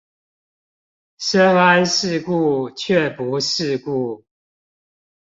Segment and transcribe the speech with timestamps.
[1.19, 4.25] 深諳世故卻不世故